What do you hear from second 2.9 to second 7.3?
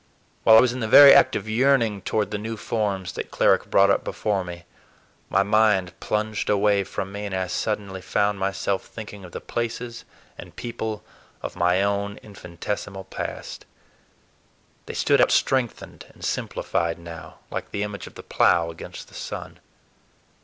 that Cleric brought up before me, my mind plunged away from me,